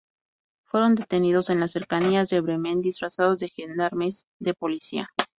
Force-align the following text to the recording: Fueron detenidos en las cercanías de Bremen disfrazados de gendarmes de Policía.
Fueron 0.65 0.95
detenidos 0.95 1.51
en 1.51 1.59
las 1.59 1.73
cercanías 1.73 2.27
de 2.29 2.41
Bremen 2.41 2.81
disfrazados 2.81 3.37
de 3.37 3.49
gendarmes 3.49 4.25
de 4.39 4.55
Policía. 4.55 5.11